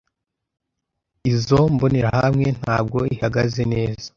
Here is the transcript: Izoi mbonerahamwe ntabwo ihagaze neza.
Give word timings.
Izoi 1.31 1.65
mbonerahamwe 1.75 2.47
ntabwo 2.59 2.99
ihagaze 3.15 3.61
neza. 3.73 4.07